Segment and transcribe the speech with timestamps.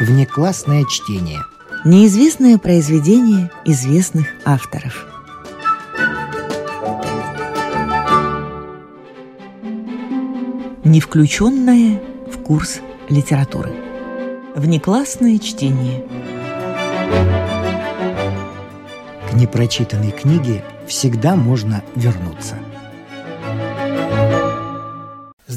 [0.00, 1.38] Внеклассное чтение.
[1.84, 5.06] Неизвестное произведение известных авторов.
[10.84, 13.72] Не включенное в курс литературы.
[14.56, 16.04] Внеклассное чтение.
[19.30, 22.56] К непрочитанной книге всегда можно вернуться.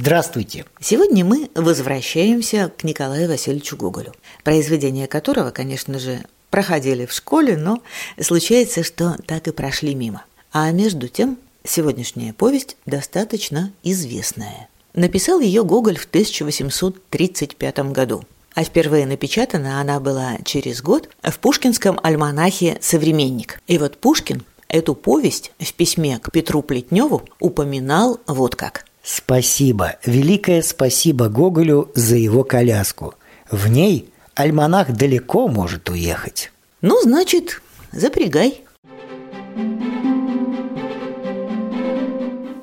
[0.08, 0.64] Здравствуйте!
[0.80, 4.14] Сегодня мы возвращаемся к Николаю Васильевичу Гоголю,
[4.46, 7.82] произведения которого, конечно же, проходили в школе, но
[8.18, 10.24] случается, что так и прошли мимо.
[10.54, 14.70] А между тем, сегодняшняя повесть достаточно известная.
[14.94, 18.24] Написал ее Гоголь в 1835 году,
[18.56, 23.60] а впервые напечатана она была через год в пушкинском альманахе «Современник».
[23.68, 28.86] И вот Пушкин эту повесть в письме к Петру Плетневу упоминал вот как.
[29.10, 33.14] Спасибо, великое спасибо Гоголю за его коляску.
[33.50, 36.52] В ней альманах далеко может уехать.
[36.82, 37.62] Ну, значит,
[37.94, 38.66] запрягай.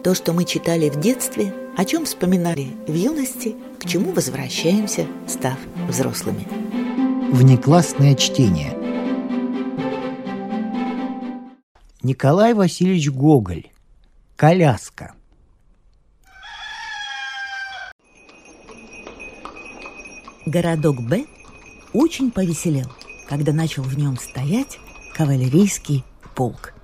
[0.03, 5.57] То, что мы читали в детстве, о чем вспоминали в юности, к чему возвращаемся, став
[5.89, 6.47] взрослыми.
[7.33, 8.77] Внеклассное чтение.
[12.03, 13.69] Николай Васильевич Гоголь.
[14.37, 15.15] Коляска.
[20.47, 21.25] Городок Б
[21.95, 22.87] очень повеселел,
[23.29, 24.79] когда начал в нем стоять
[25.17, 26.75] кавалерийский полк.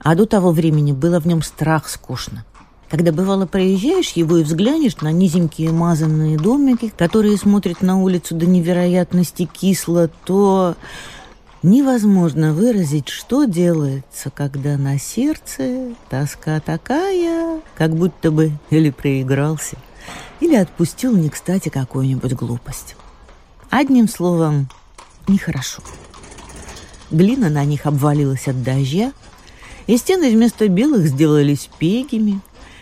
[0.00, 2.44] А до того времени было в нем страх скучно.
[2.90, 8.44] Когда бывало проезжаешь его и взглянешь на низенькие мазанные домики, которые смотрят на улицу до
[8.44, 10.76] невероятности кисло, то
[11.62, 19.78] невозможно выразить, что делается, когда на сердце тоска такая, как будто бы или проигрался,
[20.40, 22.94] или отпустил не кстати какую-нибудь глупость.
[23.70, 24.68] Одним словом,
[25.28, 25.82] нехорошо.
[27.10, 29.12] Глина на них обвалилась от дождя,
[29.86, 32.40] и стены вместо белых сделались пегими,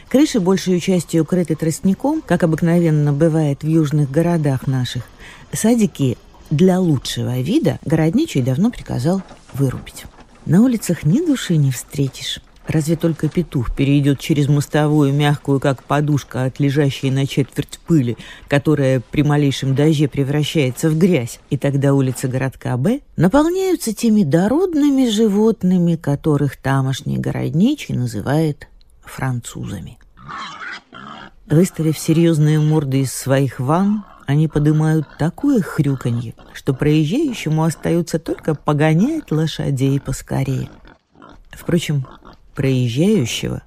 [0.09, 5.05] крыши большей частью укрыты тростником, как обыкновенно бывает в южных городах наших.
[5.53, 6.17] Садики
[6.51, 10.05] для лучшего вида городничий давно приказал вырубить.
[10.47, 12.41] На улицах ни души не встретишь.
[12.67, 18.17] Разве только петух перейдет через мостовую, мягкую, как подушка от лежащей на четверть пыли,
[18.49, 21.41] которая при малейшем дожде превращается в грязь.
[21.51, 28.69] И тогда улицы городка Б наполняются теми дородными животными, которых тамошний городничий называет
[29.03, 29.99] французами.
[31.47, 39.31] Выставив серьезные морды из своих ванн, они поднимают такое хрюканье, что проезжающему остается только погонять
[39.31, 40.71] лошадей поскорее.
[41.51, 42.07] Впрочем,
[42.55, 43.63] проезжающего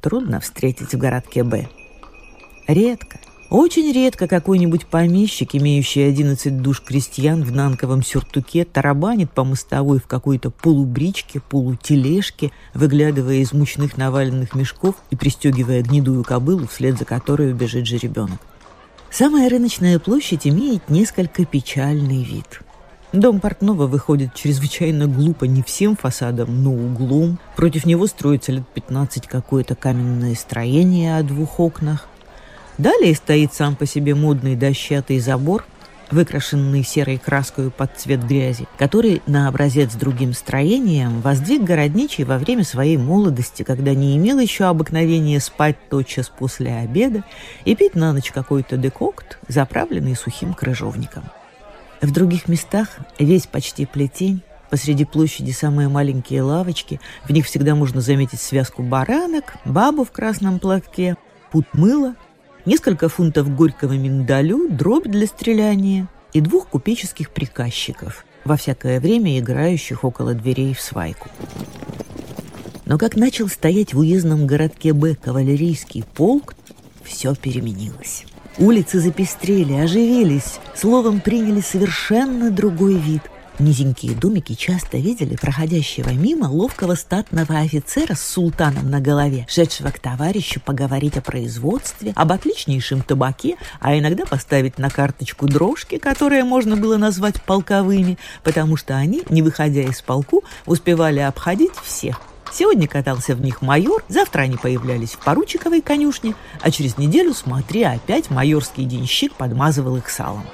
[0.00, 1.68] трудно встретить в городке Б.
[2.66, 3.18] Редко,
[3.50, 10.06] очень редко какой-нибудь помещик, имеющий 11 душ крестьян в нанковом сюртуке, тарабанит по мостовой в
[10.06, 17.52] какой-то полубричке, полутележке, выглядывая из мучных наваленных мешков и пристегивая гнедую кобылу, вслед за которой
[17.52, 18.40] бежит жеребенок.
[19.10, 22.62] Самая рыночная площадь имеет несколько печальный вид–
[23.12, 27.38] Дом портного выходит чрезвычайно глупо не всем фасадом, но углом.
[27.56, 32.08] Против него строится лет 15 какое-то каменное строение о двух окнах.
[32.78, 35.66] Далее стоит сам по себе модный дощатый забор,
[36.10, 42.64] выкрашенный серой краской под цвет грязи, который на образец другим строением воздвиг городничий во время
[42.64, 47.24] своей молодости, когда не имел еще обыкновения спать тотчас после обеда
[47.66, 51.24] и пить на ночь какой-то декокт, заправленный сухим крыжовником.
[52.02, 52.88] В других местах
[53.20, 59.54] весь почти плетень, посреди площади самые маленькие лавочки, в них всегда можно заметить связку баранок,
[59.64, 61.16] бабу в красном платке,
[61.52, 62.16] пут мыла,
[62.66, 70.02] несколько фунтов горького миндалю, дробь для стреляния и двух купеческих приказчиков, во всякое время играющих
[70.02, 71.28] около дверей в свайку.
[72.84, 76.56] Но как начал стоять в уездном городке Б кавалерийский полк,
[77.04, 78.24] все переменилось.
[78.58, 83.22] Улицы запестрели, оживились, словом, приняли совершенно другой вид.
[83.58, 89.98] Низенькие домики часто видели проходящего мимо ловкого статного офицера с султаном на голове, шедшего к
[89.98, 96.76] товарищу поговорить о производстве, об отличнейшем табаке, а иногда поставить на карточку дрожки, которые можно
[96.76, 102.20] было назвать полковыми, потому что они, не выходя из полку, успевали обходить всех
[102.52, 107.82] Сегодня катался в них майор, завтра они появлялись в поручиковой конюшне, а через неделю, смотри,
[107.82, 110.44] опять майорский денщик подмазывал их салом.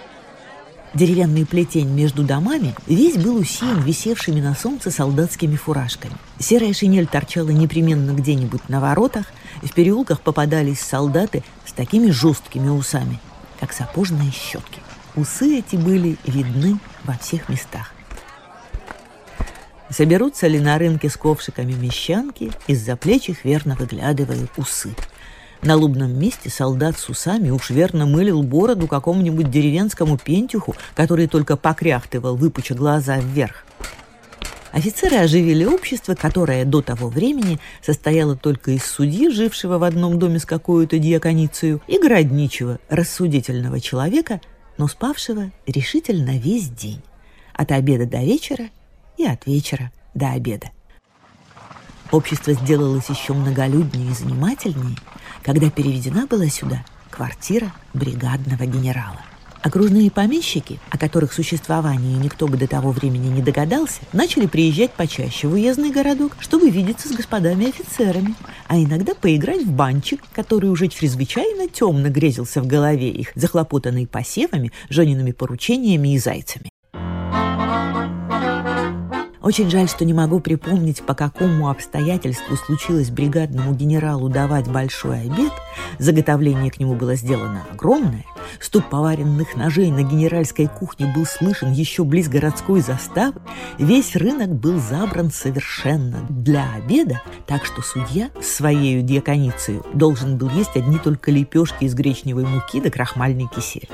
[0.95, 6.15] Деревянный плетень между домами весь был усеян висевшими на солнце солдатскими фуражками.
[6.39, 9.27] Серая шинель торчала непременно где-нибудь на воротах,
[9.63, 13.19] в переулках попадались солдаты с такими жесткими усами,
[13.59, 14.81] как сапожные щетки.
[15.17, 17.93] усы эти были видны во всех местах.
[19.91, 24.95] Соберутся ли на рынке с ковшиками мещанки, из-за плеч их верно выглядывают усы.
[25.63, 31.57] На лубном месте солдат с усами уж верно мылил бороду какому-нибудь деревенскому пентюху, который только
[31.57, 33.65] покряхтывал, выпуча глаза вверх.
[34.71, 40.39] Офицеры оживили общество, которое до того времени состояло только из судьи, жившего в одном доме
[40.39, 44.41] с какой-то диаконицею, и городничего, рассудительного человека,
[44.77, 47.01] но спавшего решительно весь день,
[47.55, 48.69] от обеда до вечера
[49.19, 50.71] и от вечера до обеда.
[52.11, 54.97] Общество сделалось еще многолюднее и занимательнее,
[55.43, 59.21] когда переведена была сюда квартира бригадного генерала.
[59.61, 65.49] Окружные помещики, о которых существовании никто бы до того времени не догадался, начали приезжать почаще
[65.49, 68.35] в уездный городок, чтобы видеться с господами офицерами,
[68.69, 74.73] а иногда поиграть в банчик, который уже чрезвычайно темно грезился в голове их, захлопотанный посевами,
[74.89, 76.68] жениными поручениями и зайцами.
[79.49, 85.55] Очень жаль, что не могу припомнить, по какому обстоятельству случилось бригадному генералу давать большой обед.
[85.99, 88.27] Заготовление к нему было сделано огромное.
[88.61, 93.41] Стук поваренных ножей на генеральской кухне был слышен еще близ городской заставы.
[93.79, 100.51] Весь рынок был забран совершенно для обеда, так что судья с своей диаконицей должен был
[100.51, 103.89] есть одни только лепешки из гречневой муки да крахмальный кисель.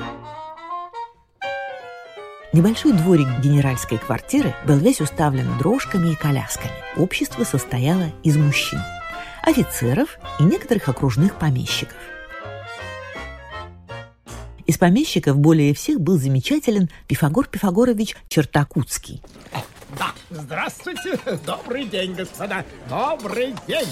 [2.55, 6.71] Небольшой дворик генеральской квартиры был весь уставлен дрожками и колясками.
[6.95, 8.79] Общество состояло из мужчин,
[9.43, 11.97] офицеров и некоторых окружных помещиков.
[14.65, 19.21] Из помещиков более всех был замечателен Пифагор Пифагорович Чертакутский.
[19.99, 23.89] Да, здравствуйте, добрый день, господа, добрый день.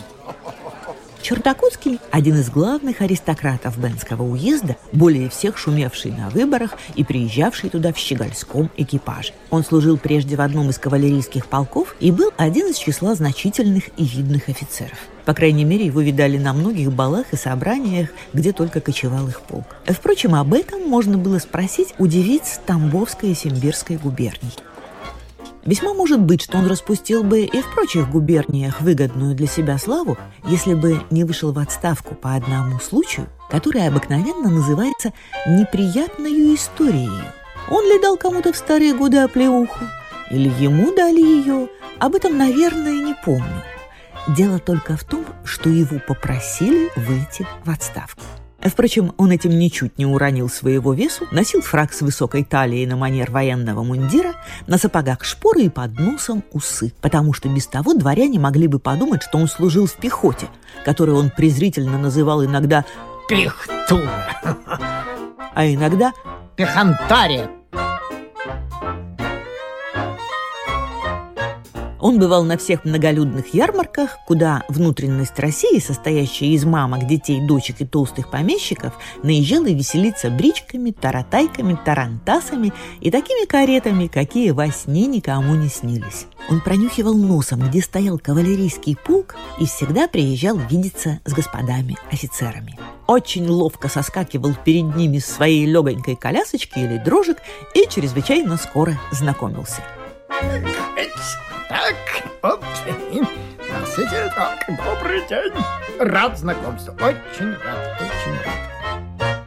[1.24, 7.94] Чертакутский– один из главных аристократов Бенского уезда, более всех шумевший на выборах и приезжавший туда
[7.94, 9.32] в щегольском экипаже.
[9.50, 14.04] Он служил прежде в одном из кавалерийских полков и был один из числа значительных и
[14.04, 14.98] видных офицеров.
[15.24, 19.78] По крайней мере, его видали на многих балах и собраниях, где только кочевал их полк.
[19.86, 24.52] Впрочем, об этом можно было спросить у девиц Тамбовской и Симбирской губерний.
[25.66, 30.18] Весьма может быть, что он распустил бы и в прочих губерниях выгодную для себя славу,
[30.46, 35.14] если бы не вышел в отставку по одному случаю, который обыкновенно называется
[35.48, 37.24] «неприятной историей».
[37.70, 39.86] Он ли дал кому-то в старые годы оплеуху?
[40.32, 41.70] Или ему дали ее?
[41.98, 43.64] Об этом, наверное, не помню.
[44.28, 48.22] Дело только в том, что его попросили выйти в отставку.
[48.64, 53.30] Впрочем, он этим ничуть не уронил своего весу, носил фраг с высокой талией на манер
[53.30, 54.34] военного мундира,
[54.68, 59.24] на сапогах шпоры и под носом усы, потому что без того дворяне могли бы подумать,
[59.24, 60.48] что он служил в пехоте,
[60.86, 62.86] которую он презрительно называл иногда
[63.28, 64.08] «Пехтун»,
[65.56, 66.14] а иногда
[66.56, 67.50] «Пехантария»,
[72.04, 77.86] Он бывал на всех многолюдных ярмарках, куда внутренность России, состоящая из мамок, детей, дочек и
[77.86, 78.92] толстых помещиков,
[79.24, 86.26] наезжала веселиться бричками, таратайками, тарантасами и такими каретами, какие во сне никому не снились.
[86.50, 92.78] Он пронюхивал носом, где стоял кавалерийский полк, и всегда приезжал видеться с господами офицерами.
[93.08, 97.38] Очень ловко соскакивал перед ними с своей легонькой колясочки или дрожек
[97.74, 99.82] и чрезвычайно скоро знакомился.
[101.70, 101.96] Так,
[102.42, 102.64] вот,
[103.72, 105.54] носитель, так, добрый день.
[106.00, 109.44] Рад знакомству, очень рад, очень рад.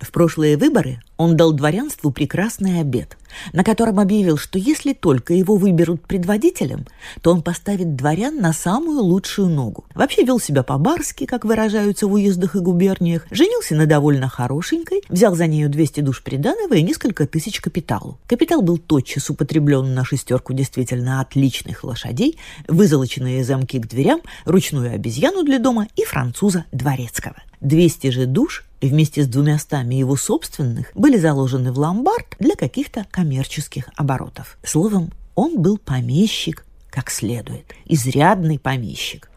[0.00, 3.18] В прошлые выборы он дал дворянству прекрасный обед–
[3.52, 6.86] на котором объявил, что если только его выберут предводителем,
[7.22, 9.84] то он поставит дворян на самую лучшую ногу.
[9.94, 15.34] Вообще вел себя по-барски, как выражаются в уездах и губерниях, женился на довольно хорошенькой, взял
[15.34, 18.18] за нею 200 душ приданого и несколько тысяч капиталу.
[18.26, 25.44] Капитал был тотчас употреблен на шестерку действительно отличных лошадей, вызолоченные замки к дверям, ручную обезьяну
[25.44, 27.36] для дома и француза дворецкого.
[27.60, 33.88] 200 же душ вместе с двумястами его собственных были заложены в ломбард для каких-то коммерческих
[33.96, 34.58] оборотов.
[34.62, 39.30] Словом, он был помещик как следует, изрядный помещик.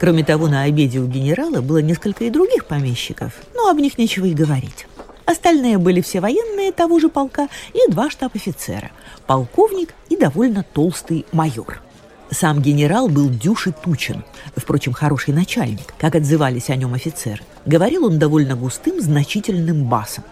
[0.00, 4.26] Кроме того, на обеде у генерала было несколько и других помещиков, но об них нечего
[4.26, 4.86] и говорить.
[5.26, 8.90] Остальные были все военные того же полка и два штаб-офицера,
[9.26, 11.82] полковник и довольно толстый майор–
[12.30, 14.24] сам генерал был дюж и тучен,
[14.56, 17.42] впрочем, хороший начальник, как отзывались о нем офицеры.
[17.64, 20.24] Говорил он довольно густым, значительным басом.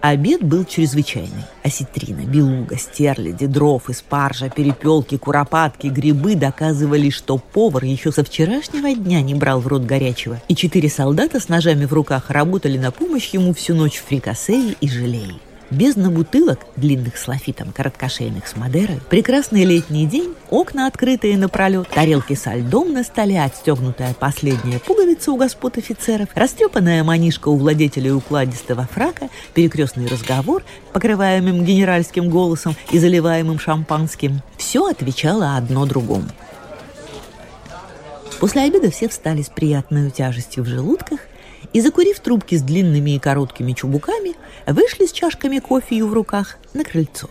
[0.00, 1.44] Обед был чрезвычайный.
[1.64, 9.20] Осетрина, белуга, стерляди, дров, испаржа, перепелки, куропатки, грибы доказывали, что повар еще со вчерашнего дня
[9.22, 10.40] не брал в рот горячего.
[10.46, 14.76] И четыре солдата с ножами в руках работали на помощь ему всю ночь в фрикасе
[14.80, 15.40] и желеи.
[15.70, 22.34] Бездна бутылок, длинных с лафитом, короткошейных с Мадерой, прекрасный летний день, окна открытые напролет, тарелки
[22.34, 28.88] со льдом на столе, отстегнутая последняя пуговица у господ офицеров, растрепанная манишка у владетеля укладистого
[28.92, 34.42] фрака, перекрестный разговор, покрываемым генеральским голосом и заливаемым шампанским.
[34.56, 36.28] Все отвечало одно другому.
[38.38, 41.18] После обеда все встали с приятной тяжестью в желудках
[41.76, 44.34] и, закурив трубки с длинными и короткими чубуками,
[44.66, 47.28] вышли с чашками кофе в руках на крыльцо.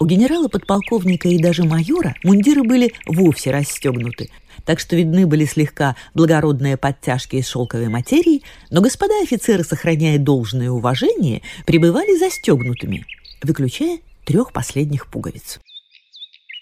[0.00, 4.30] У генерала-подполковника и даже майора мундиры были вовсе расстегнуты,
[4.64, 10.70] так что видны были слегка благородные подтяжки из шелковой материи, но господа офицеры, сохраняя должное
[10.70, 13.06] уважение, пребывали застегнутыми,
[13.44, 15.60] выключая трех последних пуговиц.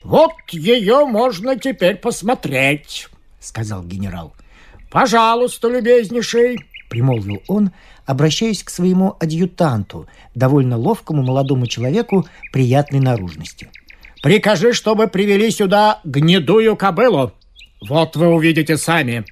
[0.06, 3.08] Вот ее можно теперь посмотреть,
[3.40, 4.34] сказал генерал.
[4.88, 6.58] Пожалуйста, любезнейший,
[6.88, 7.72] примолвил он,
[8.04, 13.68] обращаясь к своему адъютанту, довольно ловкому молодому человеку приятной наружности.
[14.22, 17.32] Прикажи, чтобы привели сюда гнедую кобылу.
[17.80, 19.25] Вот вы увидите сами.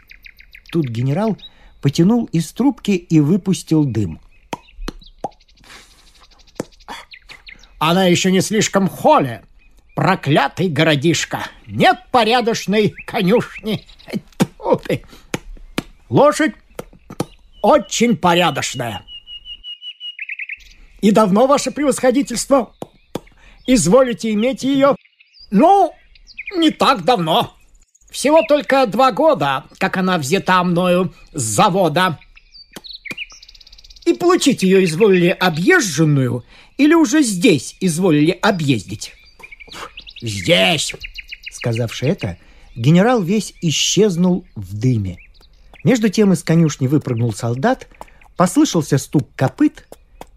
[0.73, 1.39] Тут генерал
[1.83, 4.21] потянул из трубки и выпустил дым.
[7.79, 9.45] Она еще не слишком холе,
[9.95, 11.47] Проклятый городишко!
[11.67, 13.87] Нет порядочной конюшни!
[16.09, 16.55] Лошадь
[17.63, 19.05] очень порядочная.
[21.01, 22.75] И давно, ваше превосходительство,
[23.67, 24.97] изволите иметь ее?
[25.51, 25.95] Ну,
[26.57, 27.55] не так давно.
[28.11, 32.19] Всего только два года, как она взята мною с завода.
[34.05, 36.45] И получить ее изволили объезженную
[36.79, 39.13] или уже здесь изволили объездить?
[40.25, 40.95] «Здесь!»
[41.53, 42.39] Сказавши это,
[42.75, 45.19] генерал весь исчезнул в дыме.
[45.85, 47.89] Между тем из конюшни выпрыгнул солдат,
[48.37, 49.87] послышался стук копыт,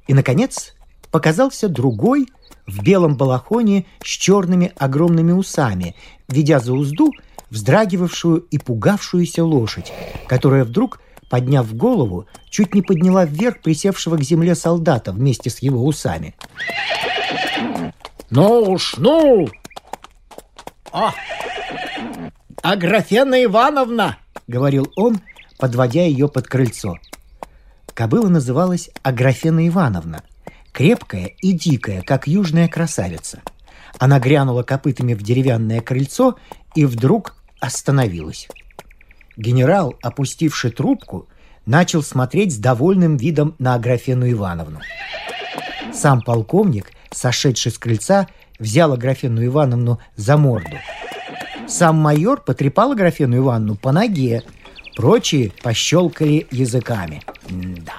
[0.08, 0.76] и, наконец,
[1.10, 2.28] показался другой
[2.66, 5.96] в белом балахоне с черными огромными усами,
[6.28, 7.14] ведя за узду
[7.50, 9.94] вздрагивавшую и пугавшуюся лошадь,
[10.28, 15.86] которая вдруг, подняв голову, чуть не подняла вверх присевшего к земле солдата вместе с его
[15.86, 16.36] усами.
[18.30, 19.48] «Ну уж, ну!»
[20.98, 21.14] «О,
[22.64, 25.22] Аграфена Ивановна!»— говорил он,
[25.60, 26.96] подводя ее под крыльцо.
[27.94, 30.24] Кобыла называлась Аграфена Ивановна,
[30.72, 33.44] крепкая и дикая, как южная красавица.
[34.00, 36.40] Она грянула копытами в деревянное крыльцо
[36.74, 38.48] и вдруг остановилась.
[39.36, 41.28] Генерал, опустивший трубку,
[41.68, 44.80] начал смотреть с довольным видом на Аграфену Ивановну.
[45.94, 48.28] Сам полковник, сошедший с крыльца,
[48.60, 50.78] взял Аграфену Ивановну за морду.
[51.68, 54.44] Сам майор потрепал Аграфену Ивановну по ноге.
[54.96, 57.22] Прочие пощелкали языками.
[57.50, 57.94] Да.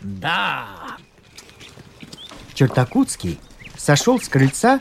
[0.00, 0.66] Да.
[2.54, 3.38] Чертакутский
[3.76, 4.80] сошел с крыльца.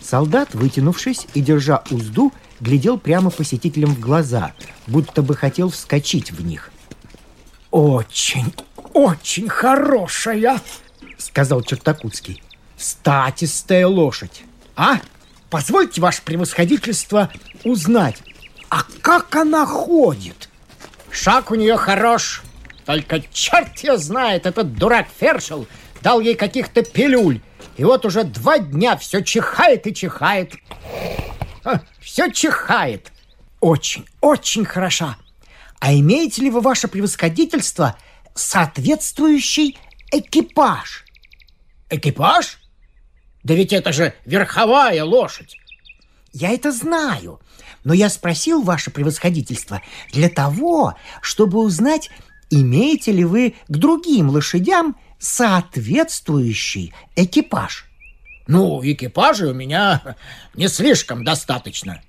[0.00, 4.52] Солдат, вытянувшись и держа узду, глядел прямо посетителям в глаза,
[4.86, 6.70] будто бы хотел вскочить в них.
[7.70, 8.52] «Очень,
[8.92, 10.60] очень хорошая!»
[11.24, 12.42] Сказал Чертакутский.
[12.76, 14.42] Статистая лошадь.
[14.76, 15.00] А?
[15.50, 17.30] Позвольте, ваше превосходительство,
[17.64, 18.22] узнать,
[18.70, 20.48] а как она ходит?
[21.10, 22.42] Шаг у нее хорош.
[22.86, 25.66] Только черт ее знает, этот дурак Фершел
[26.00, 27.40] дал ей каких-то пилюль.
[27.76, 30.54] И вот уже два дня все чихает и чихает.
[32.00, 33.12] все чихает.
[33.60, 35.16] Очень, очень хороша.
[35.78, 37.96] А имеете ли вы, ваше превосходительство,
[38.34, 39.78] соответствующий
[40.10, 41.01] экипаж?
[41.92, 42.58] Экипаж?
[43.44, 45.58] Да ведь это же верховая лошадь.
[46.32, 47.38] Я это знаю,
[47.84, 52.08] но я спросил ваше превосходительство для того, чтобы узнать,
[52.48, 57.84] имеете ли вы к другим лошадям соответствующий экипаж.
[58.46, 60.16] Ну, экипажей у меня
[60.54, 62.00] не слишком достаточно.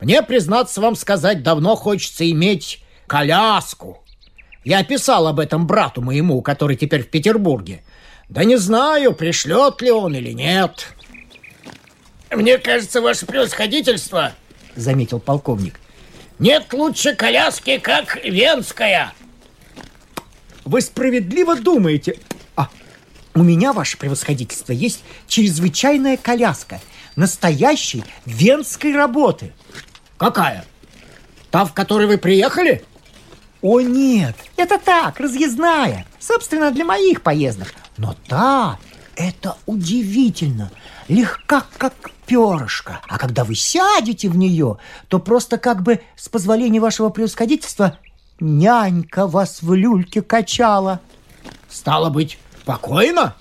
[0.00, 4.04] Мне, признаться вам сказать, давно хочется иметь коляску.
[4.64, 7.82] Я писал об этом брату моему, который теперь в Петербурге.
[8.28, 10.94] Да не знаю, пришлет ли он или нет.
[12.30, 14.32] Мне кажется, ваше превосходительство,
[14.74, 15.78] заметил полковник.
[16.38, 19.12] Нет лучше коляски, как венская.
[20.64, 22.18] Вы справедливо думаете.
[22.56, 22.68] А,
[23.34, 26.80] у меня, ваше превосходительство, есть чрезвычайная коляска
[27.16, 29.52] настоящей венской работы.
[30.16, 30.64] Какая?
[31.50, 32.84] Та, в которой вы приехали?
[33.62, 36.06] О нет, это так, разъездная.
[36.18, 37.72] Собственно, для моих поездок.
[37.96, 38.78] Но та,
[39.16, 40.70] это удивительно.
[41.08, 41.94] Легка, как
[42.26, 43.00] перышко.
[43.08, 47.98] А когда вы сядете в нее, то просто как бы, с позволения вашего превосходительства,
[48.40, 51.00] нянька вас в люльке качала.
[51.68, 53.34] Стало быть, покойно?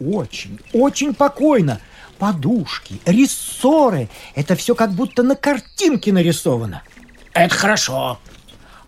[0.00, 1.80] Очень, очень покойно.
[2.18, 6.82] Подушки, рессоры– это все как будто на картинке нарисовано.
[7.32, 8.18] Это хорошо.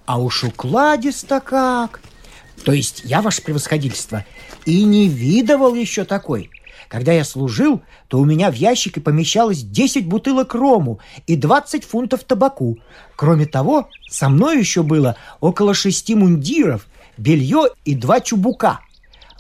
[0.05, 2.01] А уж укладисто как.
[2.65, 4.25] То есть я, ваше превосходительство,
[4.65, 6.51] и не видывал еще такой.
[6.89, 12.25] Когда я служил, то у меня в ящике помещалось 10 бутылок рому и 20 фунтов
[12.25, 12.79] табаку.
[13.17, 18.81] Кроме того, со мной еще было около шести мундиров, белье и два чубука.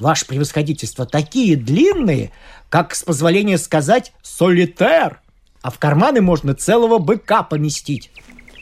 [0.01, 2.33] Ваше превосходительство, такие длинные,
[2.71, 5.21] как, с позволения сказать, солитер.
[5.61, 8.11] А в карманы можно целого быка поместить.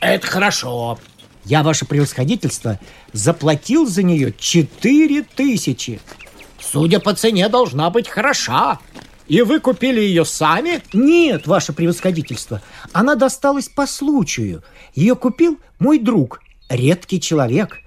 [0.01, 0.99] Это хорошо.
[1.45, 2.79] Я, ваше превосходительство,
[3.13, 5.99] заплатил за нее четыре тысячи.
[6.59, 8.79] Судя по цене, должна быть хороша.
[9.27, 10.81] И вы купили ее сами?
[10.93, 12.61] Нет, ваше превосходительство.
[12.91, 14.63] Она досталась по случаю.
[14.93, 17.77] Ее купил мой друг, редкий человек,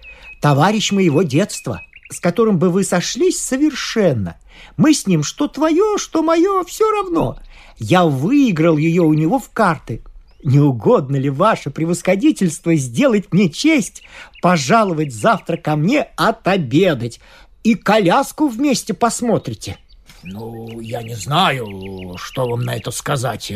[0.41, 4.37] товарищ моего детства, с которым бы вы сошлись совершенно.
[4.77, 7.39] Мы с ним что твое, что мое, все равно.
[7.79, 10.03] Я выиграл ее у него в карты.
[10.45, 14.03] Не угодно ли ваше превосходительство сделать мне честь
[14.43, 17.19] пожаловать завтра ко мне отобедать
[17.63, 19.79] и коляску вместе посмотрите?»
[20.23, 23.53] Ну, я не знаю, что вам на это сказать.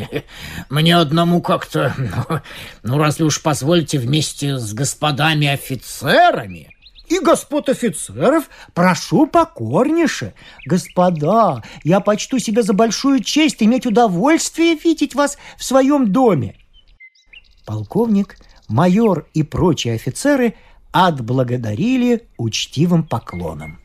[0.68, 1.95] Мне одному как-то...
[1.99, 2.40] Ну,
[2.83, 6.75] ну разве уж позволите вместе с господами офицерами?
[7.09, 10.35] И господ офицеров прошу покорнейше.
[10.66, 16.54] Господа, я почту себе за большую честь иметь удовольствие видеть вас в своем доме.
[17.68, 20.54] Полковник, майор и прочие офицеры
[20.90, 23.78] отблагодарили учтивым поклоном.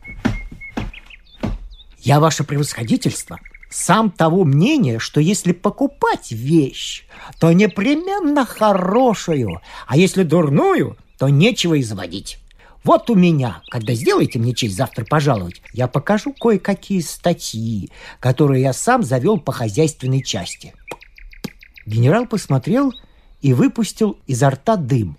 [2.00, 7.04] Я, ваше превосходительство, сам того мнения, что если покупать вещь,
[7.42, 12.40] то непременно хорошую, а если дурную, то нечего изводить.
[12.86, 18.72] Вот у меня, когда сделаете мне честь завтра пожаловать, я покажу кое-какие статьи, которые я
[18.72, 20.74] сам завел по хозяйственной части.
[21.86, 22.94] Генерал посмотрел
[23.44, 25.18] и выпустил изо рта дым.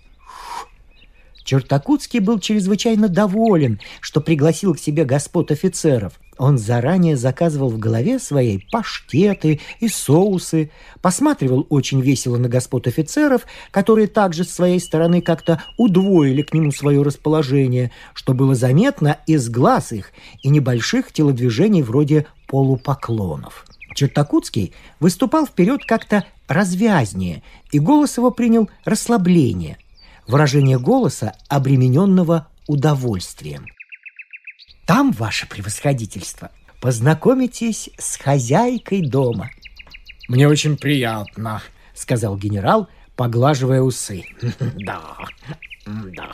[1.45, 6.19] Чертакутский был чрезвычайно доволен, что пригласил к себе господ офицеров.
[6.39, 13.43] Он заранее заказывал в голове своей паштеты и соусы, посматривал очень весело на господ офицеров,
[13.69, 19.47] которые также с своей стороны как-то удвоили к нему свое расположение, что было заметно из
[19.47, 20.11] глаз их
[20.41, 23.65] и небольших телодвижений вроде полупоклонов.
[23.95, 29.79] Чертакутский выступал вперед как-то развязнее, и голос его принял расслабление–
[30.27, 33.65] выражение голоса, обремененного удовольствием.
[34.85, 39.49] Там, ваше превосходительство, познакомитесь с хозяйкой дома.
[40.27, 41.61] Мне очень приятно,
[41.95, 44.25] сказал генерал, поглаживая усы.
[44.75, 45.17] Да,
[45.85, 46.31] да.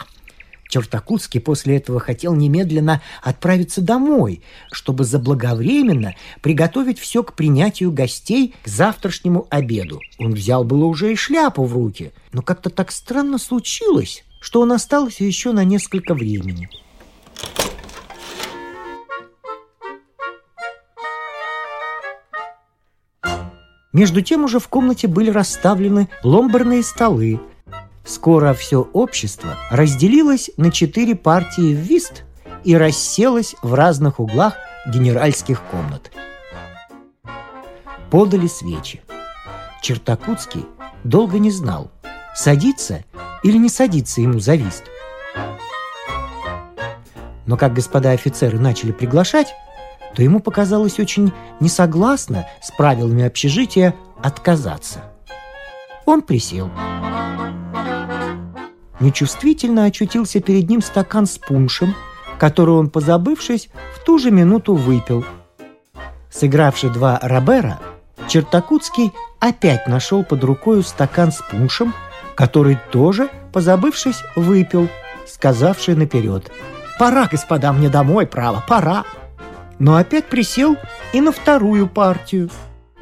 [0.71, 8.67] Чертакутский после этого хотел немедленно отправиться домой, чтобы заблаговременно приготовить все к принятию гостей к
[8.69, 9.99] завтрашнему обеду.
[10.17, 14.71] Он взял было уже и шляпу в руки, но как-то так странно случилось, что он
[14.71, 16.69] остался еще на несколько времени.
[23.91, 27.41] Между тем уже в комнате были расставлены ломбарные столы,
[28.11, 32.25] Скоро все общество разделилось на четыре партии в вист
[32.65, 36.11] и расселось в разных углах генеральских комнат.
[38.09, 39.01] Подали свечи.
[39.81, 40.65] Чертакутский
[41.05, 41.89] долго не знал,
[42.35, 43.05] садиться
[43.43, 44.83] или не садиться ему за вист.
[47.45, 49.55] Но как господа офицеры начали приглашать,
[50.15, 54.99] то ему показалось очень несогласно с правилами общежития отказаться.
[56.05, 56.69] Он присел
[59.01, 61.95] нечувствительно очутился перед ним стакан с пуншем,
[62.39, 65.25] который он, позабывшись, в ту же минуту выпил.
[66.31, 67.79] Сыгравший два Робера,
[68.27, 71.93] Чертакутский опять нашел под рукой стакан с пуншем,
[72.35, 74.87] который тоже, позабывшись, выпил,
[75.27, 76.51] сказавший наперед
[76.97, 79.03] «Пора, господа, мне домой, право, пора!»
[79.79, 80.77] Но опять присел
[81.13, 82.49] и на вторую партию.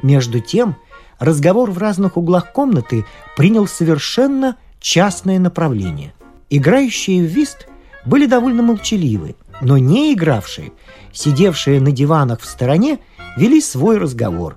[0.02, 0.76] Между тем,
[1.18, 3.04] разговор в разных углах комнаты
[3.36, 6.14] принял совершенно частное направление.
[6.48, 7.68] Играющие в вист
[8.04, 10.72] были довольно молчаливы, но не игравшие,
[11.12, 12.98] сидевшие на диванах в стороне,
[13.36, 14.56] вели свой разговор.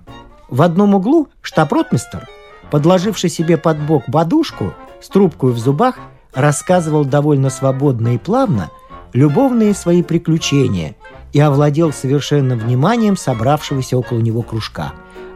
[0.50, 2.28] В одном углу штаб-ротмистер,
[2.72, 6.00] подложивший себе под бок подушку с трубкой в зубах,
[6.34, 8.72] рассказывал довольно свободно и плавно
[9.14, 10.96] любовные свои приключения
[11.32, 14.94] и овладел совершенным вниманием собравшегося около него кружка.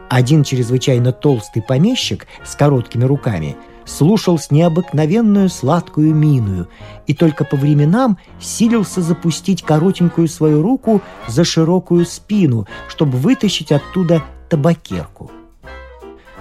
[0.08, 3.56] Один чрезвычайно толстый помещик с короткими руками
[3.88, 6.68] слушал с необыкновенную сладкую миную
[7.06, 14.22] и только по временам силился запустить коротенькую свою руку за широкую спину, чтобы вытащить оттуда
[14.48, 15.30] табакерку.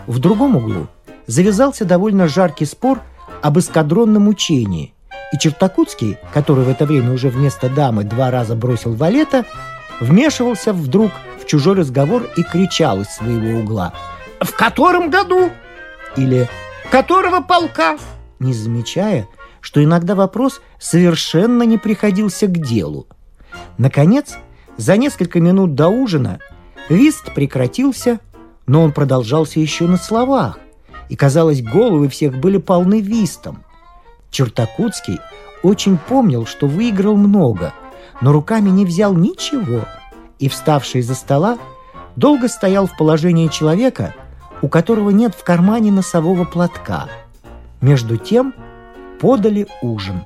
[0.06, 0.88] В другом углу
[1.26, 3.02] завязался довольно жаркий спор
[3.42, 4.94] об эскадронном учении,
[5.34, 9.46] и Чертакутский, который в это время уже вместо дамы два раза бросил валета,
[10.00, 13.94] вмешивался вдруг в чужой разговор и кричал из своего угла
[14.40, 15.50] «В котором году?»
[16.16, 16.48] или
[16.92, 17.98] «Которого полка?»
[18.40, 19.28] не замечая,
[19.62, 23.08] что иногда вопрос совершенно не приходился к делу.
[23.78, 24.38] Наконец,
[24.78, 26.40] за несколько минут до ужина
[26.90, 28.20] вист прекратился,
[28.66, 30.60] но он продолжался еще на словах,
[31.10, 33.64] и, казалось, головы всех были полны вистом.
[34.30, 35.20] Чертакутский
[35.64, 37.74] очень помнил, что выиграл много,
[38.22, 39.86] но руками не взял ничего,
[40.40, 41.58] и, вставший из-за стола,
[42.16, 44.14] долго стоял в положении человека,
[44.62, 47.08] у которого нет в кармане носового платка.
[47.82, 48.54] Между тем
[49.20, 50.26] подали ужин.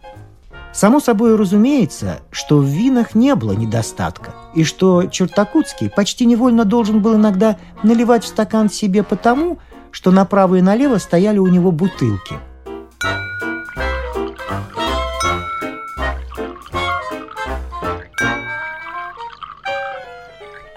[0.73, 7.01] Само собой разумеется, что в винах не было недостатка, и что Чертакутский почти невольно должен
[7.01, 9.57] был иногда наливать в стакан себе потому,
[9.91, 12.35] что направо и налево стояли у него бутылки.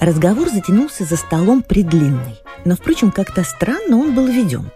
[0.00, 4.70] Разговор затянулся за столом предлинный, но, впрочем, как-то странно он был веден.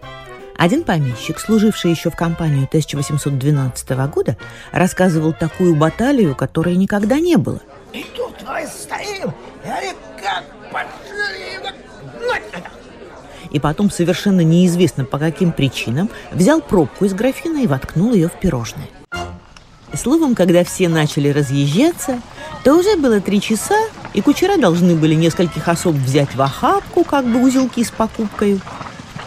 [0.57, 4.37] Один помещик, служивший еще в компанию 1812 года,
[4.71, 7.61] рассказывал такую баталию, которой никогда не было.
[7.93, 11.39] И тут мы стоим, и как пошли,
[13.51, 18.39] и потом совершенно неизвестно по каким причинам взял пробку из графина и воткнул ее в
[18.39, 18.87] пирожное.
[19.93, 22.21] Словом, когда все начали разъезжаться,
[22.63, 23.75] то уже было три часа,
[24.13, 28.59] и кучера должны были нескольких особ взять в охапку, как бы узелки с покупкой.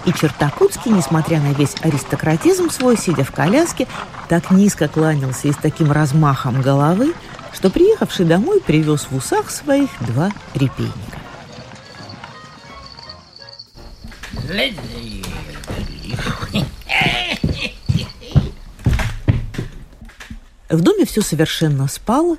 [0.05, 3.87] И Чертакутский, несмотря на весь аристократизм свой, сидя в коляске,
[4.29, 7.14] так низко кланялся и с таким размахом головы,
[7.53, 11.18] что приехавший домой привез в усах своих два репейника.
[20.68, 22.38] В доме все совершенно спало.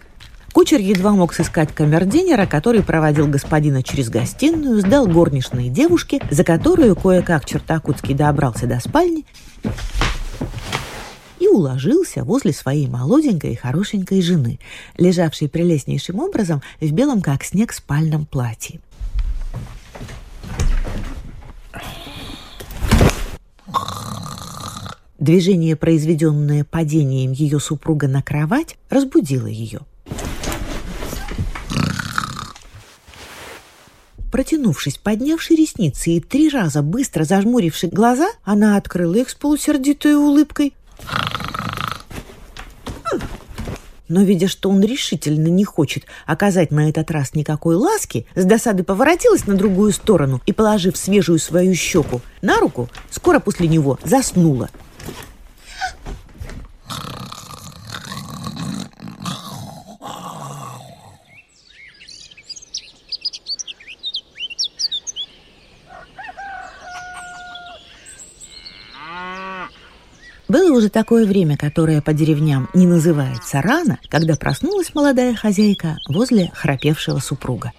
[0.54, 6.96] Кучер едва мог сыскать камердинера, который проводил господина через гостиную, сдал горничной девушке, за которую
[6.96, 9.26] кое-как Чертакутский добрался до спальни
[11.40, 14.60] и уложился возле своей молоденькой и хорошенькой жены,
[14.96, 18.80] лежавшей прелестнейшим образом в белом как снег спальном платье.
[25.18, 29.80] Движение, произведенное падением ее супруга на кровать, разбудило ее.
[34.34, 40.74] Протянувшись, поднявши ресницы и три раза быстро зажмуривши глаза, она открыла их с полусердитой улыбкой.
[44.08, 48.84] Но, видя, что он решительно не хочет оказать на этот раз никакой ласки, с досады
[48.84, 54.72] поворотилась на другую сторону и, положив свежую свою щеку на руку, скоро после него заснула,
[70.50, 76.52] Было уже такое время, которое по деревням не называется рано, когда проснулась молодая хозяйка возле
[76.54, 77.72] храпевшего супруга.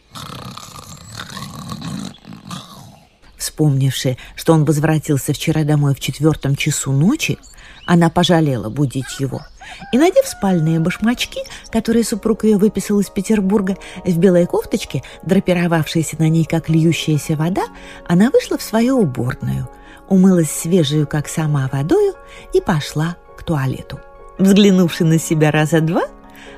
[3.36, 7.38] Вспомнивши, что он возвратился вчера домой в четвертом часу ночи,
[7.86, 9.42] она пожалела будить его.
[9.92, 16.30] И, надев спальные башмачки, которые супруг ее выписал из Петербурга, в белой кофточке, драпировавшейся на
[16.30, 17.64] ней, как льющаяся вода,
[18.06, 19.68] она вышла в свою уборную–
[20.08, 22.14] умылась свежую, как сама, водою
[22.52, 24.00] и пошла к туалету.
[24.38, 26.04] Взглянувши на себя раза два,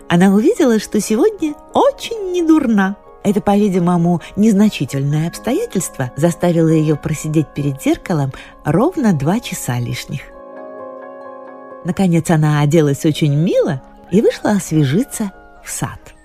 [0.08, 2.96] она увидела, что сегодня очень недурна.
[3.22, 8.32] Это, по-видимому, незначительное обстоятельство заставило ее просидеть перед зеркалом
[8.64, 10.20] ровно два часа лишних.
[11.84, 15.32] Наконец она оделась очень мило и вышла освежиться
[15.64, 16.15] в сад.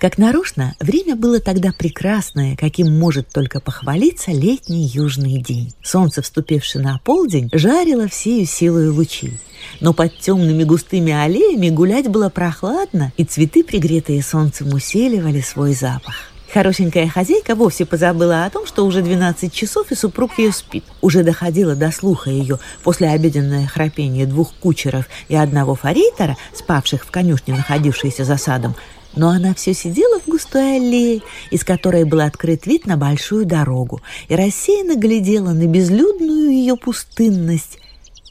[0.00, 5.74] Как нарочно, время было тогда прекрасное, каким может только похвалиться летний южный день.
[5.82, 9.38] Солнце, вступившее на полдень, жарило всею силой лучей.
[9.80, 16.14] Но под темными густыми аллеями гулять было прохладно, и цветы, пригретые солнцем, усиливали свой запах.
[16.50, 20.82] Хорошенькая хозяйка вовсе позабыла о том, что уже 12 часов и супруг ее спит.
[21.02, 27.10] Уже доходило до слуха ее после обеденное храпение двух кучеров и одного форейтера, спавших в
[27.10, 28.74] конюшне, находившейся за садом,
[29.14, 34.00] но она все сидела в густой аллее, из которой был открыт вид на большую дорогу,
[34.28, 37.78] и рассеянно глядела на безлюдную ее пустынность,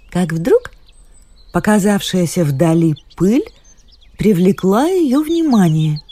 [0.09, 0.71] как вдруг
[1.51, 3.45] показавшаяся вдали пыль
[4.17, 6.01] привлекла ее внимание–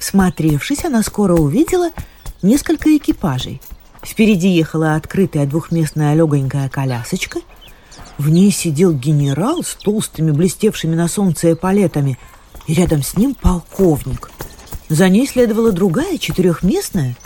[0.00, 1.90] Всмотревшись, она скоро увидела
[2.40, 3.60] несколько экипажей.
[4.02, 7.40] Впереди ехала открытая двухместная легонькая колясочка.
[8.16, 12.18] В ней сидел генерал с толстыми блестевшими на солнце эполетами,
[12.70, 14.30] и рядом с ним полковник.
[14.88, 17.16] За ней следовала другая, четырехместная.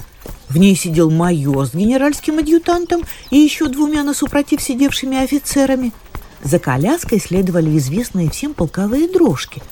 [0.49, 5.93] В ней сидел майор с генеральским адъютантом и еще двумя на супротив сидевшими офицерами.
[6.43, 9.63] За коляской следовали известные всем полковые дрожки,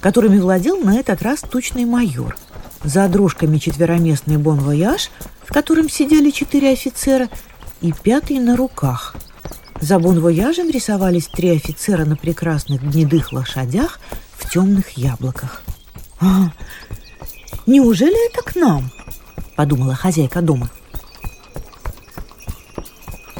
[0.00, 2.36] которыми владел на этот раз тучный майор–
[2.84, 5.10] за дрожками четвероместный бон-вояж,
[5.44, 7.28] в котором сидели четыре офицера,
[7.80, 9.14] и пятый на руках.
[9.80, 14.00] За бон-вояжем рисовались три офицера на прекрасных гнедых лошадях
[14.42, 15.62] в темных яблоках.
[16.20, 16.52] «А,
[17.66, 18.90] неужели это к нам?»–
[19.56, 20.68] подумала хозяйка дома.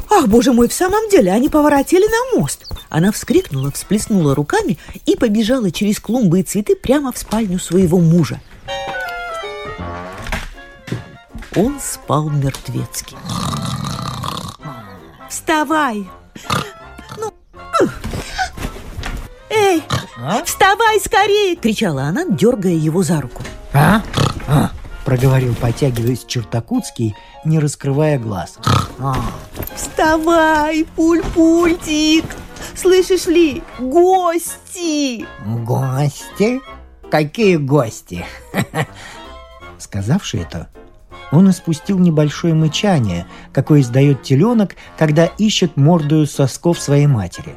[0.09, 5.15] «Ах, боже мой, в самом деле, они поворотили на мост!» Она вскрикнула, всплеснула руками и
[5.15, 8.39] побежала через клумбы и цветы прямо в спальню своего мужа–
[11.55, 13.15] он спал мертвецки.
[15.29, 16.07] Вставай!
[17.17, 17.31] Ну,
[19.51, 19.83] эй,
[20.23, 20.43] а?
[20.43, 21.55] вставай скорее!
[21.55, 23.43] кричала она, дергая его за руку.
[23.73, 24.01] А?
[24.47, 24.71] а?
[25.05, 28.57] проговорил, потягиваясь Чертакутский, не раскрывая глаз.
[28.99, 29.15] А.
[29.75, 32.25] Вставай, пуль-пультик!
[32.75, 35.25] Слышишь ли, гости!
[35.45, 36.61] Гости?
[37.11, 38.25] Какие гости?
[39.77, 40.69] Сказавши это,
[41.33, 47.55] он испустил небольшое мычание, какое издает теленок, когда ищет мордую сосков своей матери.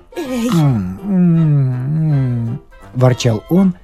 [2.95, 3.75] Ворчал он,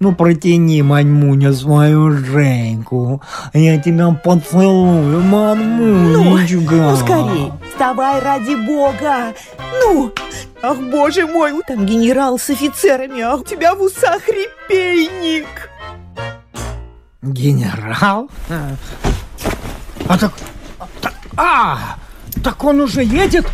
[0.00, 3.22] ну протяни, маньмуня, свою Женьку.
[3.54, 6.74] Я тебя поцелую, мамунечка.
[6.74, 9.32] Ну, ну скорей, вставай ради бога.
[9.80, 10.12] Ну,
[10.62, 15.46] ах, боже мой, там генерал с офицерами, ах, у тебя в усах репейник.
[17.22, 18.28] Генерал?
[20.06, 20.32] А так,
[21.00, 21.14] так...
[21.36, 21.98] А!
[22.42, 23.46] Так он уже едет?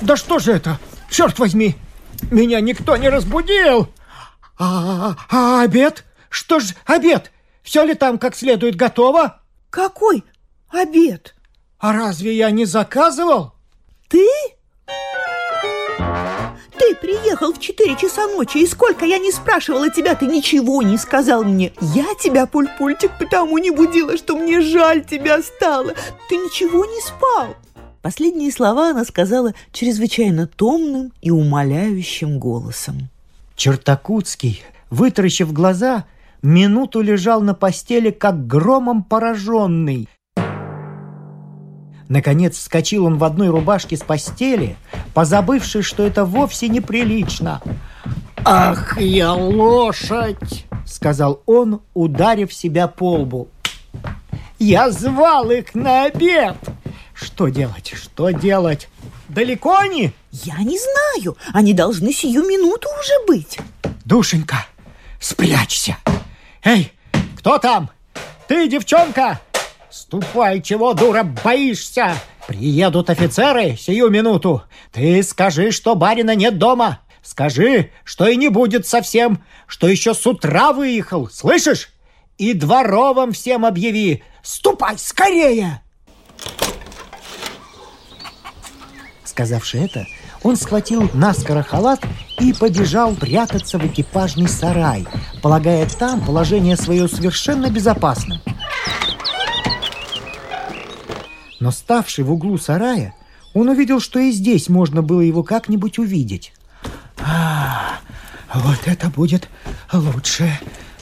[0.00, 0.78] Да что же это?
[1.10, 1.76] Черт возьми!
[2.30, 3.88] Меня никто не разбудил!
[4.58, 6.04] А, а обед?
[6.28, 7.30] Что ж обед?
[7.62, 9.40] Все ли там как следует готово?
[9.70, 10.24] Какой
[10.68, 11.34] обед?
[11.78, 13.54] А разве я не заказывал?
[14.08, 14.26] Ты?
[17.00, 21.44] Приехал в 4 часа ночи, и сколько я не спрашивала тебя, ты ничего не сказал
[21.44, 21.72] мне.
[21.80, 25.92] Я тебя, пульпультик, потому не будила, что мне жаль тебя стало.
[26.28, 27.54] Ты ничего не спал.
[28.02, 33.08] Последние слова она сказала чрезвычайно томным и умоляющим голосом.
[33.56, 36.06] Чертакутский, вытаращив глаза,
[36.40, 40.08] минуту лежал на постели, как громом пораженный–
[42.08, 44.76] Наконец вскочил он в одной рубашке с постели,
[45.14, 47.60] позабывший, что это вовсе неприлично.
[48.44, 53.48] «Ах, я лошадь!»— сказал он, ударив себя по лбу.
[54.58, 56.56] «Я звал их на обед!»
[57.12, 57.92] «Что делать?
[57.96, 58.88] Что делать?
[59.28, 61.36] Далеко они?» «Я не знаю.
[61.52, 63.58] Они должны сию минуту уже быть».
[64.04, 64.66] «Душенька,
[65.18, 65.96] спрячься!
[66.62, 66.92] Эй,
[67.38, 67.90] кто там?
[68.46, 69.40] Ты, девчонка!»
[69.96, 72.18] Ступай, чего, дура, боишься?
[72.46, 74.62] Приедут офицеры сию минуту.
[74.92, 77.00] Ты скажи, что барина нет дома.
[77.22, 81.88] Скажи, что и не будет совсем, что еще с утра выехал, слышишь?
[82.36, 84.22] И дворовым всем объяви.
[84.42, 85.80] Ступай скорее!»
[89.24, 90.06] Сказавши это,
[90.42, 92.00] он схватил наскоро халат
[92.38, 95.06] и побежал прятаться в экипажный сарай,
[95.42, 98.40] полагая там положение свое совершенно безопасным.
[101.60, 103.14] Но ставший в углу сарая,
[103.54, 106.52] он увидел, что и здесь можно было его как-нибудь увидеть.
[107.18, 107.98] «А,
[108.52, 109.48] вот это будет
[109.92, 110.58] лучше!»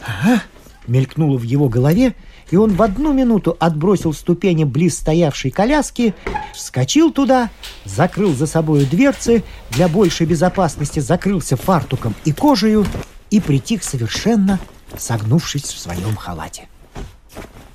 [0.07, 0.41] а?
[0.87, 2.15] Мелькнуло в его голове,
[2.51, 6.15] и он в одну минуту отбросил ступени близ стоявшей коляски,
[6.55, 7.51] вскочил туда,
[7.85, 12.87] закрыл за собой дверцы, для большей безопасности закрылся фартуком и кожею
[13.31, 14.61] и притих совершенно,
[14.97, 16.69] согнувшись в своем халате.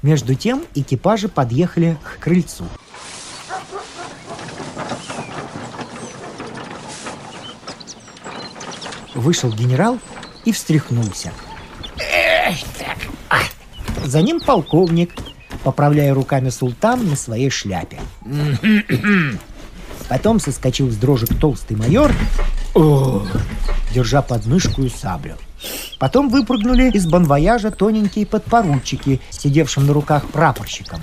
[0.01, 2.65] Между тем экипажи подъехали к крыльцу.
[9.13, 9.99] Вышел генерал
[10.45, 11.33] и встряхнулся.
[14.05, 15.13] За ним полковник,
[15.63, 17.99] поправляя руками султан на своей шляпе.
[20.07, 22.11] Потом соскочил с дрожек толстый майор,
[23.93, 25.35] держа под мышку и саблю.
[25.99, 31.01] Потом выпрыгнули из банвояжа тоненькие подпоручики, сидевшим на руках прапорщиком.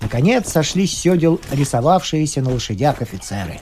[0.00, 3.60] Наконец сошли с седел рисовавшиеся на лошадях офицеры.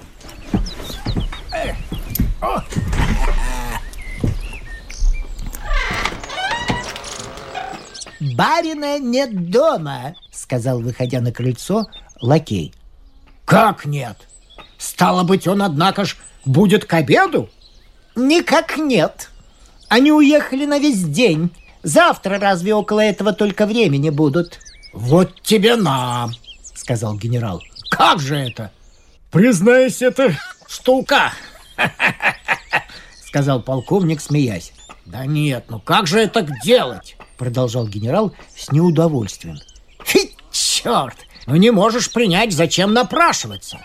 [8.20, 11.86] «Барина нет дома»,— сказал, выходя на крыльцо,
[12.20, 12.72] лакей.
[13.44, 14.16] Как нет?
[14.78, 17.50] Стало быть, он, однако ж, будет к обеду?
[18.16, 19.28] Никак нет.
[19.92, 21.50] Они уехали на весь день.
[21.82, 24.58] Завтра разве около этого только времени будут?
[24.94, 26.30] Вот тебе на,
[26.74, 27.62] сказал генерал.
[27.90, 28.72] Как же это?
[29.30, 30.34] Признаюсь, это
[30.66, 31.34] штука,
[33.26, 34.72] сказал полковник, смеясь.
[35.04, 37.18] Да нет, ну как же это делать?
[37.36, 39.58] Продолжал генерал с неудовольствием.
[40.06, 41.18] Фи, черт!
[41.44, 43.78] Ну не можешь принять, зачем напрашиваться?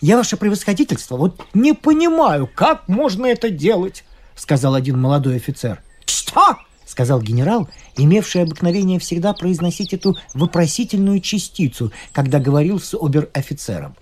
[0.00, 4.02] Я, ваше превосходительство, вот не понимаю, как можно это делать,
[4.36, 5.82] сказал один молодой офицер.
[6.04, 6.56] Что?
[6.86, 13.96] сказал генерал, имевший обыкновение всегда произносить эту вопросительную частицу, когда говорил с обер-офицером.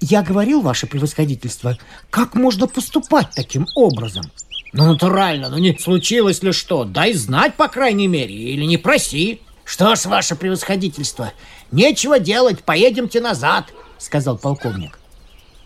[0.00, 1.78] «Я говорил, ваше превосходительство,
[2.10, 4.30] как можно поступать таким образом?»
[4.72, 6.84] «Ну, натурально, ну не случилось ли что?
[6.84, 9.40] Дай знать, по крайней мере, или не проси».
[9.64, 11.32] «Что ж, ваше превосходительство,
[11.72, 13.66] нечего делать, поедемте назад»,—
[13.98, 14.98] сказал полковник.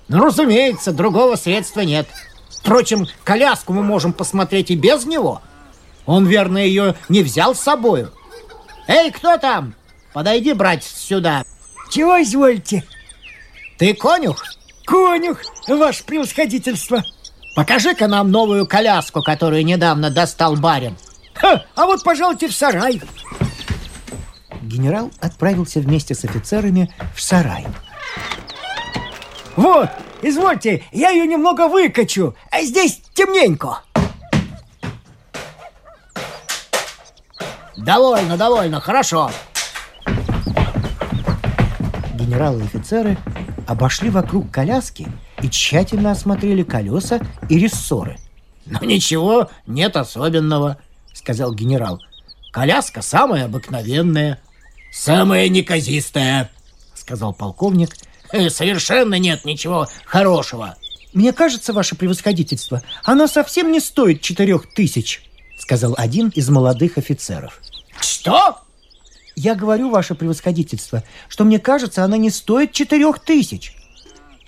[0.08, 2.08] «Ну, разумеется, другого средства нет.
[2.60, 5.42] Впрочем, коляску мы можем посмотреть и без него.
[6.06, 8.12] Он, верно, ее не взял с собою.
[8.86, 9.74] Эй, кто там?
[10.12, 11.44] Подойди, братец, сюда.
[11.90, 12.84] Чего извольте?
[13.78, 14.44] Ты конюх?
[14.84, 17.04] Конюх, ваше превосходительство.
[17.56, 20.96] Покажи-ка нам новую коляску, которую недавно достал барин.
[21.34, 23.00] Ха, а вот, пожалуйте, в сарай.
[24.62, 27.66] Генерал отправился вместе с офицерами в сарай.
[29.56, 29.88] Вот,
[30.22, 33.82] извольте, я ее немного выкачу, а здесь темненько.
[37.76, 39.30] Довольно, довольно, хорошо.
[42.14, 43.16] Генералы и офицеры
[43.66, 45.08] обошли вокруг коляски
[45.42, 48.18] и тщательно осмотрели колеса и рессоры.
[48.66, 50.78] «Ну ничего, нет особенного»,—
[51.14, 52.00] сказал генерал.
[52.52, 54.38] «Коляска самая обыкновенная».
[54.92, 56.50] «Самая неказистая»,—
[56.94, 57.96] сказал полковник.
[58.32, 60.76] «Э, «Совершенно нет ничего хорошего».
[61.12, 65.22] «Мне кажется, ваше превосходительство, она совсем не стоит четырех тысяч»,—
[65.58, 67.60] сказал один из молодых офицеров.
[68.00, 68.58] Что?
[69.36, 73.74] Я говорю, ваше превосходительство, что мне кажется, она не стоит четырех тысяч.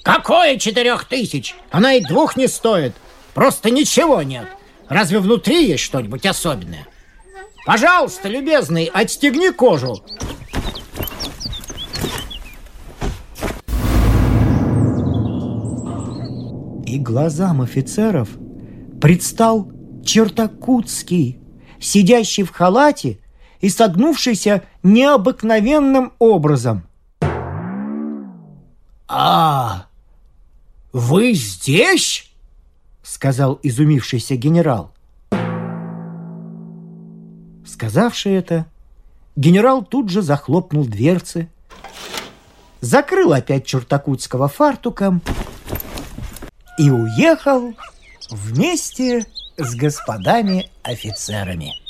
[0.03, 1.55] Какое четырех тысяч?
[1.71, 2.95] Она и двух не стоит.
[3.35, 4.47] Просто ничего нет.
[4.89, 6.87] Разве внутри есть что-нибудь особенное?
[7.65, 10.03] Пожалуйста, любезный, отстегни кожу.
[16.93, 18.29] И глазам офицеров
[19.01, 19.73] предстал
[20.05, 21.41] Чертакутский,
[21.81, 23.19] сидящий в халате
[23.63, 26.83] и согнувшийся необыкновенным образом.
[29.09, 29.87] «А,
[30.93, 32.31] вы здесь?»—
[33.03, 34.93] сказал изумившийся генерал.
[37.65, 38.67] Сказавший это,
[39.35, 41.49] генерал тут же захлопнул дверцы,
[42.83, 45.23] закрыл опять Чертакутского фартуком
[46.79, 47.75] и уехал
[48.31, 51.82] вместе с господами офицерами.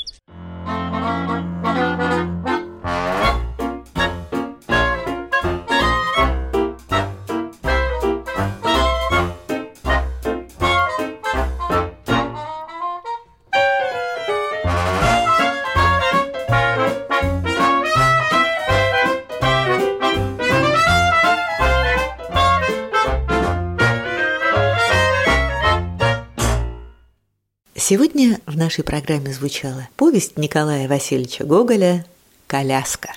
[27.85, 32.07] Сегодня в нашей программе звучала повесть Николая Васильевича Гоголя
[32.47, 33.09] «Коляска».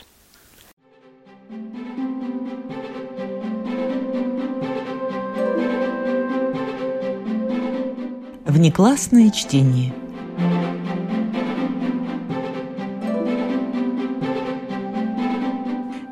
[8.47, 9.93] Внеклассное чтение.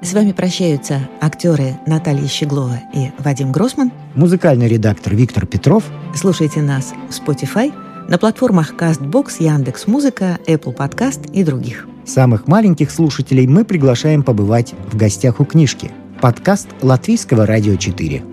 [0.04, 3.92] С вами прощаются актеры Наталья Щеглова и Вадим Гросман.
[4.14, 5.84] Музыкальный редактор Виктор Петров.
[6.16, 7.74] Слушайте нас в Spotify,
[8.10, 11.88] на платформах CastBox, Яндекс.Музыка, Apple Podcast и других.
[12.06, 15.92] Самых маленьких слушателей мы приглашаем побывать в гостях у книжки.
[16.22, 18.33] Подкаст Латвийского радио 4.